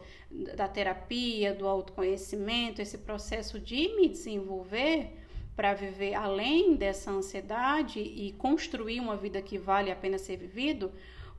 da 0.55 0.67
terapia, 0.67 1.53
do 1.53 1.67
autoconhecimento, 1.67 2.81
esse 2.81 2.97
processo 2.97 3.59
de 3.59 3.95
me 3.95 4.07
desenvolver 4.07 5.17
para 5.55 5.73
viver 5.73 6.13
além 6.13 6.75
dessa 6.75 7.11
ansiedade 7.11 7.99
e 7.99 8.31
construir 8.37 9.01
uma 9.01 9.17
vida 9.17 9.41
que 9.41 9.57
vale 9.57 9.91
a 9.91 9.95
pena 9.95 10.17
ser 10.17 10.37
vivido, 10.37 10.91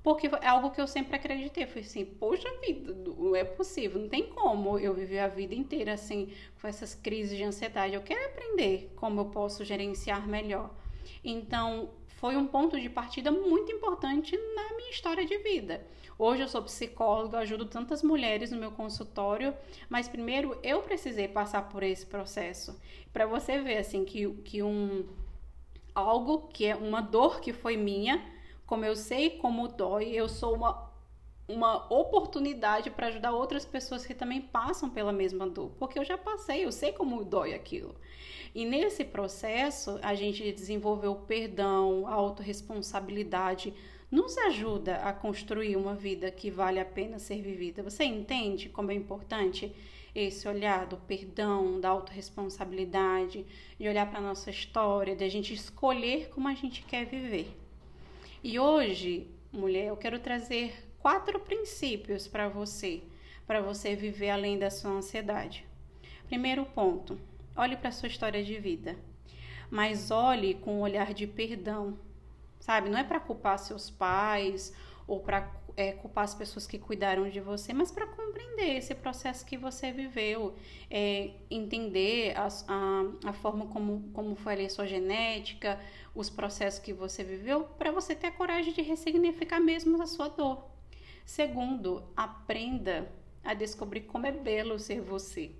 porque 0.02 0.26
é 0.26 0.46
algo 0.46 0.70
que 0.70 0.80
eu 0.80 0.86
sempre 0.86 1.16
acreditei. 1.16 1.66
Foi 1.66 1.82
assim, 1.82 2.04
poxa 2.04 2.48
vida, 2.60 2.94
não 2.94 3.36
é 3.36 3.44
possível, 3.44 4.00
não 4.00 4.08
tem 4.08 4.24
como 4.24 4.78
eu 4.78 4.94
viver 4.94 5.20
a 5.20 5.28
vida 5.28 5.54
inteira 5.54 5.92
assim, 5.94 6.32
com 6.60 6.66
essas 6.66 6.94
crises 6.94 7.36
de 7.36 7.44
ansiedade. 7.44 7.94
Eu 7.94 8.02
quero 8.02 8.24
aprender 8.26 8.92
como 8.96 9.20
eu 9.20 9.26
posso 9.26 9.64
gerenciar 9.64 10.26
melhor. 10.26 10.70
Então, 11.24 11.90
foi 12.20 12.36
um 12.36 12.46
ponto 12.46 12.78
de 12.78 12.88
partida 12.88 13.30
muito 13.30 13.72
importante 13.72 14.36
na 14.36 14.76
minha 14.76 14.90
história 14.90 15.24
de 15.24 15.38
vida. 15.38 15.86
Hoje 16.18 16.42
eu 16.42 16.48
sou 16.48 16.62
psicóloga, 16.62 17.38
ajudo 17.38 17.64
tantas 17.64 18.02
mulheres 18.02 18.50
no 18.50 18.58
meu 18.58 18.70
consultório, 18.70 19.54
mas 19.88 20.06
primeiro 20.06 20.58
eu 20.62 20.82
precisei 20.82 21.26
passar 21.26 21.70
por 21.70 21.82
esse 21.82 22.04
processo. 22.04 22.78
Para 23.10 23.24
você 23.24 23.58
ver 23.58 23.78
assim 23.78 24.04
que, 24.04 24.28
que 24.42 24.62
um 24.62 25.06
algo 25.94 26.48
que 26.48 26.66
é 26.66 26.76
uma 26.76 27.00
dor 27.00 27.40
que 27.40 27.54
foi 27.54 27.76
minha, 27.76 28.22
como 28.70 28.84
eu 28.84 28.94
sei 28.94 29.30
como 29.30 29.66
dói, 29.66 30.10
eu 30.10 30.28
sou 30.28 30.54
uma, 30.54 30.88
uma 31.48 31.92
oportunidade 31.92 32.88
para 32.88 33.08
ajudar 33.08 33.32
outras 33.32 33.64
pessoas 33.64 34.06
que 34.06 34.14
também 34.14 34.40
passam 34.40 34.88
pela 34.88 35.12
mesma 35.12 35.44
dor, 35.44 35.72
porque 35.76 35.98
eu 35.98 36.04
já 36.04 36.16
passei, 36.16 36.64
eu 36.64 36.70
sei 36.70 36.92
como 36.92 37.24
dói 37.24 37.52
aquilo. 37.52 37.96
E 38.54 38.64
nesse 38.64 39.04
processo, 39.04 39.98
a 40.02 40.14
gente 40.14 40.52
desenvolveu 40.52 41.10
o 41.10 41.22
perdão, 41.22 42.06
a 42.06 42.12
autorresponsabilidade, 42.12 43.74
nos 44.08 44.38
ajuda 44.38 44.98
a 44.98 45.12
construir 45.12 45.74
uma 45.74 45.96
vida 45.96 46.30
que 46.30 46.48
vale 46.48 46.78
a 46.78 46.84
pena 46.84 47.18
ser 47.18 47.42
vivida. 47.42 47.82
Você 47.82 48.04
entende 48.04 48.68
como 48.68 48.92
é 48.92 48.94
importante 48.94 49.74
esse 50.14 50.46
olhar 50.46 50.86
do 50.86 50.96
perdão, 50.96 51.80
da 51.80 51.88
autorresponsabilidade, 51.88 53.44
de 53.80 53.88
olhar 53.88 54.08
para 54.08 54.20
a 54.20 54.22
nossa 54.22 54.48
história, 54.48 55.16
de 55.16 55.24
a 55.24 55.28
gente 55.28 55.52
escolher 55.52 56.28
como 56.28 56.46
a 56.46 56.54
gente 56.54 56.84
quer 56.84 57.04
viver. 57.04 57.59
E 58.42 58.58
hoje, 58.58 59.30
mulher, 59.52 59.88
eu 59.88 59.96
quero 59.98 60.18
trazer 60.18 60.90
quatro 60.98 61.38
princípios 61.40 62.26
para 62.26 62.48
você, 62.48 63.02
para 63.46 63.60
você 63.60 63.94
viver 63.94 64.30
além 64.30 64.58
da 64.58 64.70
sua 64.70 64.92
ansiedade. 64.92 65.66
Primeiro 66.26 66.64
ponto: 66.64 67.20
olhe 67.54 67.76
para 67.76 67.90
a 67.90 67.92
sua 67.92 68.08
história 68.08 68.42
de 68.42 68.58
vida, 68.58 68.96
mas 69.70 70.10
olhe 70.10 70.54
com 70.54 70.76
um 70.76 70.80
olhar 70.80 71.12
de 71.12 71.26
perdão. 71.26 71.98
Sabe, 72.58 72.88
não 72.88 72.98
é 72.98 73.04
para 73.04 73.20
culpar 73.20 73.58
seus 73.58 73.90
pais 73.90 74.74
ou 75.06 75.20
para 75.20 75.42
é, 75.80 75.92
culpar 75.92 76.24
as 76.24 76.34
pessoas 76.34 76.66
que 76.66 76.78
cuidaram 76.78 77.30
de 77.30 77.40
você, 77.40 77.72
mas 77.72 77.90
para 77.90 78.06
compreender 78.06 78.76
esse 78.76 78.94
processo 78.94 79.46
que 79.46 79.56
você 79.56 79.90
viveu, 79.90 80.54
é, 80.90 81.30
entender 81.50 82.36
a, 82.36 82.48
a, 82.68 83.30
a, 83.30 83.32
forma 83.32 83.66
como, 83.68 84.10
como 84.12 84.36
foi 84.36 84.52
ali 84.52 84.66
a 84.66 84.68
sua 84.68 84.86
genética, 84.86 85.80
os 86.14 86.28
processos 86.28 86.80
que 86.80 86.92
você 86.92 87.24
viveu, 87.24 87.64
para 87.78 87.90
você 87.90 88.14
ter 88.14 88.26
a 88.26 88.30
coragem 88.30 88.74
de 88.74 88.82
ressignificar 88.82 89.58
mesmo 89.58 90.02
a 90.02 90.06
sua 90.06 90.28
dor. 90.28 90.66
Segundo, 91.24 92.04
aprenda 92.14 93.10
a 93.42 93.54
descobrir 93.54 94.02
como 94.02 94.26
é 94.26 94.32
belo 94.32 94.78
ser 94.78 95.00
você. 95.00 95.50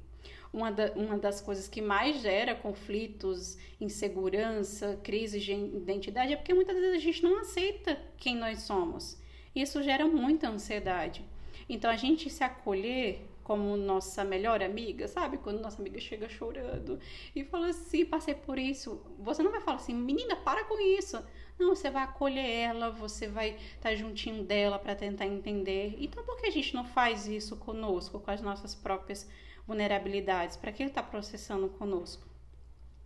Uma, 0.52 0.70
da, 0.70 0.92
uma 0.96 1.16
das 1.16 1.40
coisas 1.40 1.66
que 1.66 1.80
mais 1.80 2.20
gera 2.20 2.54
conflitos, 2.54 3.56
insegurança, 3.80 5.00
crises 5.02 5.42
de 5.42 5.52
identidade 5.52 6.34
é 6.34 6.36
porque 6.36 6.52
muitas 6.52 6.76
vezes 6.76 6.96
a 6.96 6.98
gente 6.98 7.22
não 7.22 7.38
aceita 7.38 7.98
quem 8.18 8.36
nós 8.36 8.62
somos. 8.62 9.19
Isso 9.54 9.83
gera 9.83 10.07
muita 10.07 10.49
ansiedade. 10.49 11.25
Então, 11.69 11.90
a 11.90 11.97
gente 11.97 12.28
se 12.30 12.42
acolher 12.42 13.30
como 13.50 13.76
nossa 13.76 14.23
melhor 14.23 14.62
amiga, 14.62 15.09
sabe? 15.09 15.37
Quando 15.38 15.61
nossa 15.61 15.80
amiga 15.80 15.99
chega 15.99 16.28
chorando 16.28 17.00
e 17.35 17.42
fala 17.42 17.69
assim: 17.69 18.04
passei 18.04 18.35
por 18.35 18.59
isso. 18.59 19.02
Você 19.19 19.42
não 19.42 19.50
vai 19.50 19.61
falar 19.61 19.78
assim, 19.78 19.95
menina, 19.95 20.37
para 20.37 20.64
com 20.64 20.80
isso. 20.80 21.21
Não, 21.59 21.75
você 21.75 21.90
vai 21.90 22.04
acolher 22.04 22.49
ela, 22.49 22.90
você 22.90 23.26
vai 23.26 23.50
estar 23.50 23.90
tá 23.90 23.95
juntinho 23.95 24.45
dela 24.45 24.78
para 24.78 24.95
tentar 24.95 25.26
entender. 25.26 25.97
Então, 25.99 26.25
por 26.25 26.37
que 26.37 26.47
a 26.47 26.50
gente 26.50 26.75
não 26.75 26.85
faz 26.85 27.26
isso 27.26 27.57
conosco, 27.57 28.21
com 28.21 28.30
as 28.30 28.40
nossas 28.40 28.75
próprias 28.75 29.28
vulnerabilidades? 29.66 30.57
Para 30.57 30.71
que 30.71 30.83
ele 30.83 30.90
está 30.90 31.02
processando 31.02 31.69
conosco? 31.71 32.26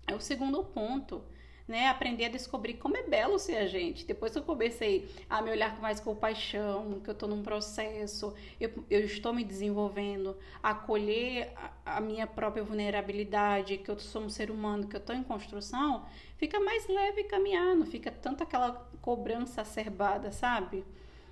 É 0.06 0.14
o 0.14 0.20
segundo 0.20 0.62
ponto 0.62 1.24
né? 1.66 1.88
Aprender 1.88 2.26
a 2.26 2.28
descobrir 2.28 2.74
como 2.74 2.96
é 2.96 3.02
belo 3.02 3.38
ser 3.38 3.56
a 3.56 3.66
gente. 3.66 4.04
Depois 4.04 4.32
que 4.32 4.38
eu 4.38 4.42
comecei 4.42 5.08
a 5.28 5.40
me 5.40 5.50
olhar 5.50 5.74
com 5.74 5.82
mais 5.82 5.98
compaixão, 5.98 7.00
que 7.00 7.08
eu 7.08 7.12
estou 7.12 7.28
num 7.28 7.42
processo, 7.42 8.34
eu, 8.60 8.84
eu, 8.90 9.00
estou 9.00 9.32
me 9.32 9.42
desenvolvendo, 9.42 10.36
acolher 10.62 11.52
a, 11.56 11.96
a, 11.96 12.00
minha 12.00 12.26
própria 12.26 12.62
vulnerabilidade, 12.62 13.78
que 13.78 13.90
eu 13.90 13.98
sou 13.98 14.22
um 14.22 14.28
ser 14.28 14.50
humano, 14.50 14.86
que 14.86 14.96
eu 14.96 15.00
estou 15.00 15.16
em 15.16 15.22
construção, 15.22 16.06
fica 16.36 16.60
mais 16.60 16.86
leve 16.86 17.24
caminhar, 17.24 17.74
não 17.74 17.86
fica 17.86 18.10
tanto 18.10 18.42
aquela 18.42 18.86
cobrança 19.00 19.62
acerbada, 19.62 20.30
sabe? 20.30 20.84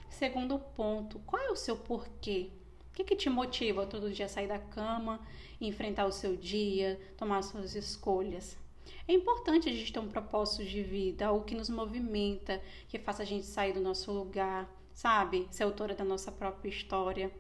Segundo 0.09 0.59
ponto, 0.59 1.19
qual 1.21 1.43
é 1.43 1.51
o 1.51 1.57
seu 1.57 1.77
porquê? 1.77 2.51
O 2.91 2.95
que, 2.95 3.05
que 3.05 3.17
te 3.17 3.31
motiva 3.31 3.87
todo 3.87 4.13
dia 4.13 4.27
a 4.27 4.29
sair 4.29 4.47
da 4.47 4.59
cama, 4.59 5.21
enfrentar 5.59 6.05
o 6.07 6.13
seu 6.13 6.37
dia, 6.37 7.01
tomar 7.17 7.43
suas 7.43 7.75
escolhas? 7.75 8.62
É 9.07 9.13
importante 9.13 9.69
a 9.69 9.73
gente 9.73 9.93
ter 9.93 9.99
um 9.99 10.09
propósito 10.09 10.65
de 10.65 10.83
vida, 10.83 11.27
algo 11.27 11.45
que 11.45 11.55
nos 11.55 11.69
movimenta, 11.69 12.63
que 12.89 12.99
faça 12.99 13.23
a 13.23 13.27
gente 13.27 13.47
sair 13.47 13.73
do 13.73 13.81
nosso 13.81 14.13
lugar, 14.13 14.69
sabe? 14.95 15.49
Ser 15.51 15.65
autora 15.65 15.95
da 15.95 16.05
nossa 16.05 16.31
própria 16.31 16.69
história. 16.69 17.31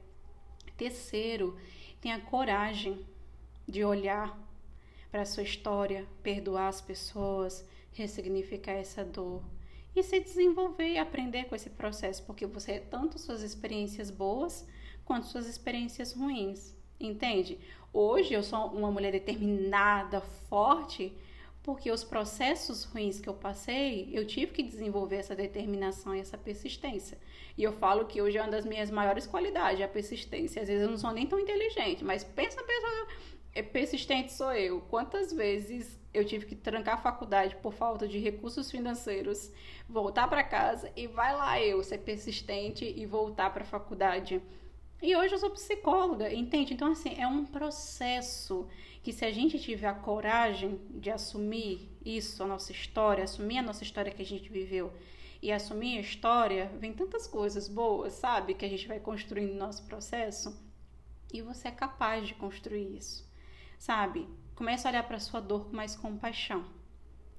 Terceiro, 0.77 1.57
tenha 2.01 2.21
coragem 2.21 3.07
de 3.67 3.85
olhar 3.85 4.39
para 5.11 5.23
a 5.23 5.27
sua 5.27 5.43
história, 5.43 6.07
perdoar 6.23 6.69
as 6.69 6.81
pessoas, 6.81 7.65
ressignificar 7.93 8.73
essa 8.73 9.05
dor 9.05 9.43
e 9.95 10.03
se 10.03 10.19
desenvolver 10.19 10.93
e 10.93 10.99
aprender 10.99 11.45
com 11.45 11.55
esse 11.55 11.71
processo, 11.71 12.25
porque 12.25 12.47
você 12.47 12.73
é 12.73 12.81
tanto 12.81 13.19
suas 13.19 13.43
experiências 13.43 14.11
boas 14.11 14.67
quanto 15.05 15.27
suas 15.27 15.47
experiências 15.47 16.13
ruins, 16.13 16.75
entende? 16.99 17.59
Hoje 17.93 18.33
eu 18.33 18.43
sou 18.43 18.69
uma 18.69 18.91
mulher 18.91 19.13
determinada, 19.13 20.23
forte, 20.49 21.13
porque 21.63 21.91
os 21.91 22.03
processos 22.03 22.85
ruins 22.85 23.21
que 23.21 23.29
eu 23.29 23.35
passei, 23.35 24.11
eu 24.13 24.27
tive 24.27 24.53
que 24.53 24.63
desenvolver 24.63 25.17
essa 25.17 25.35
determinação 25.35 26.15
e 26.15 26.21
essa 26.21 26.37
persistência. 26.37 27.19
E 27.57 27.63
eu 27.63 27.73
falo 27.73 28.07
que 28.07 28.21
hoje 28.21 28.39
é 28.39 28.43
uma 28.43 28.51
das 28.51 28.65
minhas 28.65 28.91
maiores 28.91 29.27
qualidades, 29.27 29.81
a 29.81 29.89
persistência. 29.89 30.61
Às 30.61 30.69
vezes 30.69 30.83
eu 30.83 30.91
não 30.91 30.99
sou 30.99 31.13
nem 31.13 31.27
tão 31.27 31.39
inteligente, 31.39 32.05
mas 32.05 32.25
pensa 32.25 32.61
a 32.61 32.65
pessoa 32.65 33.07
é 33.55 33.63
persistente 33.63 34.33
sou 34.33 34.53
eu. 34.53 34.81
Quantas 34.83 35.33
vezes 35.33 35.99
eu 36.13 36.25
tive 36.25 36.47
que 36.47 36.57
trancar 36.57 36.95
a 36.95 37.03
faculdade 37.03 37.57
por 37.57 37.73
falta 37.73 38.09
de 38.09 38.19
recursos 38.19 38.71
financeiros, 38.71 39.51
voltar 39.89 40.29
para 40.29 40.43
casa 40.43 40.91
e 40.97 41.07
vai 41.07 41.35
lá 41.35 41.61
eu 41.61 41.83
ser 41.83 41.99
persistente 41.99 42.85
e 42.85 43.07
voltar 43.07 43.53
para 43.53 43.63
a 43.63 43.67
faculdade. 43.67 44.41
E 45.03 45.17
hoje 45.17 45.35
eu 45.35 45.39
sou 45.39 45.51
psicóloga, 45.51 46.33
entende? 46.33 46.75
Então 46.75 46.93
assim, 46.93 47.17
é 47.19 47.27
um 47.27 47.45
processo 47.45 48.69
que 49.03 49.13
se 49.13 49.25
a 49.25 49.33
gente 49.33 49.59
tiver 49.59 49.89
a 49.89 49.95
coragem 49.95 50.81
de 50.91 51.11
assumir 51.11 51.91
isso, 52.05 52.41
a 52.41 52.47
nossa 52.47 52.71
história, 52.71 53.25
assumir 53.25 53.59
a 53.59 53.63
nossa 53.63 53.83
história 53.83 54.13
que 54.13 54.23
a 54.23 54.25
gente 54.25 54.49
viveu 54.49 54.93
e 55.43 55.51
assumir 55.51 55.99
a 55.99 56.01
história, 56.01 56.71
vem 56.79 56.93
tantas 56.93 57.27
coisas 57.27 57.67
boas, 57.67 58.13
sabe? 58.13 58.55
Que 58.55 58.65
a 58.65 58.69
gente 58.69 58.87
vai 58.87 59.01
construindo 59.01 59.55
no 59.55 59.59
nosso 59.59 59.83
processo 59.87 60.57
e 61.35 61.43
você 61.43 61.67
é 61.67 61.73
capaz 61.73 62.29
de 62.29 62.35
construir 62.35 62.97
isso, 62.97 63.29
sabe? 63.81 64.29
Comece 64.55 64.87
a 64.87 64.91
olhar 64.91 65.03
para 65.03 65.19
sua 65.19 65.41
dor 65.41 65.65
com 65.65 65.75
mais 65.75 65.97
compaixão, 65.97 66.65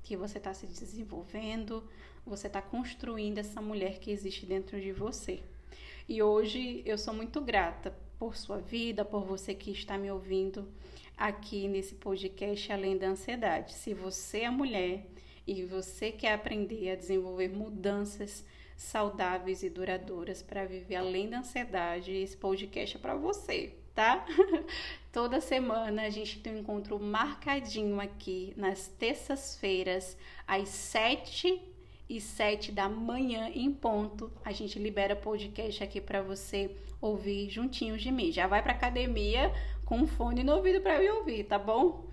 que 0.03 0.17
você 0.17 0.37
está 0.37 0.53
se 0.53 0.67
desenvolvendo, 0.67 1.89
você 2.25 2.47
está 2.47 2.61
construindo 2.61 3.37
essa 3.37 3.61
mulher 3.61 3.99
que 3.99 4.11
existe 4.11 4.45
dentro 4.45 4.81
de 4.81 4.91
você. 4.91 5.41
E 6.07 6.21
hoje 6.21 6.83
eu 6.85 6.97
sou 6.97 7.13
muito 7.13 7.39
grata 7.39 7.95
por 8.19 8.35
sua 8.35 8.57
vida, 8.57 9.05
por 9.05 9.23
você 9.23 9.53
que 9.53 9.71
está 9.71 9.97
me 9.97 10.11
ouvindo. 10.11 10.67
aqui 11.15 11.67
nesse 11.67 11.95
podcast 11.95 12.71
Além 12.71 12.97
da 12.97 13.07
Ansiedade. 13.07 13.73
Se 13.73 13.93
você 13.93 14.41
é 14.41 14.49
mulher 14.49 15.05
e 15.45 15.63
você 15.63 16.11
quer 16.11 16.33
aprender 16.33 16.89
a 16.89 16.95
desenvolver 16.95 17.49
mudanças 17.49 18.43
saudáveis 18.75 19.63
e 19.63 19.69
duradouras 19.69 20.41
para 20.41 20.65
viver 20.65 20.95
além 20.95 21.29
da 21.29 21.39
ansiedade, 21.39 22.11
esse 22.11 22.35
podcast 22.35 22.97
é 22.97 22.99
para 22.99 23.15
você, 23.15 23.75
tá? 23.93 24.25
Toda 25.13 25.39
semana 25.39 26.01
a 26.01 26.09
gente 26.09 26.39
tem 26.39 26.55
um 26.55 26.59
encontro 26.59 26.99
marcadinho 26.99 28.01
aqui 28.01 28.53
nas 28.57 28.87
terças-feiras, 28.87 30.17
às 30.47 30.67
sete 30.69 31.61
e 32.17 32.21
sete 32.21 32.71
da 32.71 32.87
manhã 32.87 33.49
em 33.53 33.71
ponto. 33.71 34.31
A 34.45 34.51
gente 34.51 34.77
libera 34.77 35.15
podcast 35.15 35.83
aqui 35.83 35.99
para 35.99 36.21
você 36.21 36.75
ouvir 37.01 37.49
juntinhos 37.49 38.01
de 38.01 38.11
mim. 38.11 38.31
Já 38.31 38.47
vai 38.47 38.61
para 38.61 38.73
academia 38.73 39.51
com 39.83 39.97
um 39.97 40.07
fone 40.07 40.43
no 40.43 40.55
ouvido 40.55 40.81
para 40.81 41.01
eu 41.03 41.17
ouvir, 41.17 41.43
tá 41.45 41.57
bom? 41.57 42.05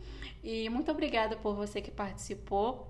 E 0.42 0.68
muito 0.70 0.90
obrigada 0.90 1.36
por 1.36 1.54
você 1.54 1.80
que 1.80 1.90
participou. 1.90 2.88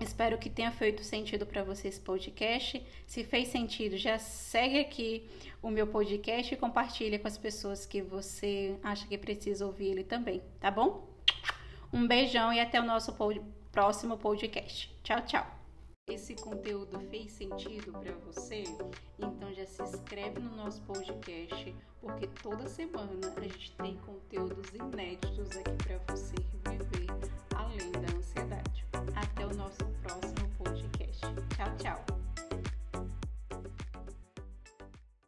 Espero 0.00 0.36
que 0.36 0.50
tenha 0.50 0.70
feito 0.70 1.02
sentido 1.02 1.46
para 1.46 1.62
você 1.62 1.88
esse 1.88 2.00
podcast. 2.00 2.82
Se 3.06 3.24
fez 3.24 3.48
sentido, 3.48 3.96
já 3.96 4.18
segue 4.18 4.78
aqui 4.78 5.26
o 5.62 5.70
meu 5.70 5.86
podcast 5.86 6.52
e 6.52 6.56
compartilha 6.56 7.18
com 7.18 7.28
as 7.28 7.38
pessoas 7.38 7.86
que 7.86 8.02
você 8.02 8.76
acha 8.82 9.06
que 9.06 9.16
precisa 9.16 9.64
ouvir 9.64 9.88
ele 9.88 10.04
também, 10.04 10.42
tá 10.60 10.70
bom? 10.70 11.08
Um 11.92 12.06
beijão 12.06 12.52
e 12.52 12.60
até 12.60 12.80
o 12.80 12.84
nosso 12.84 13.14
pod 13.14 13.40
próximo 13.72 14.18
podcast. 14.18 14.94
Tchau, 15.02 15.20
tchau. 15.22 15.55
Esse 16.08 16.36
conteúdo 16.36 17.00
fez 17.10 17.32
sentido 17.32 17.90
para 17.90 18.12
você? 18.18 18.62
Então 19.18 19.52
já 19.52 19.66
se 19.66 19.82
inscreve 19.82 20.38
no 20.38 20.54
nosso 20.54 20.80
podcast, 20.82 21.74
porque 22.00 22.28
toda 22.40 22.68
semana 22.68 23.34
a 23.36 23.40
gente 23.40 23.72
tem 23.72 23.96
conteúdos 23.96 24.68
inéditos 24.72 25.50
aqui 25.56 25.72
para 25.84 25.98
você 26.14 26.36
viver 26.64 27.10
além 27.56 27.90
da 27.90 28.16
ansiedade. 28.16 28.86
Até 29.16 29.46
o 29.46 29.54
nosso 29.54 29.84
próximo 30.00 30.48
podcast. 30.56 31.26
Tchau, 31.56 31.76
tchau. 31.76 32.15